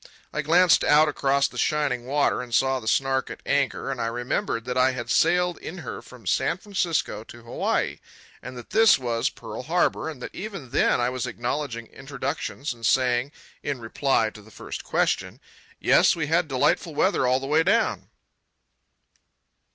[0.33, 4.07] I glanced out across the shining water and saw the Snark at anchor, and I
[4.07, 7.99] remembered that I had sailed in her from San Francisco to Hawaii,
[8.41, 12.83] and that this was Pearl Harbour, and that even then I was acknowledging introductions and
[12.83, 15.39] saying, in reply to the first question,
[15.79, 18.09] "Yes, we had delightful weather all the way down."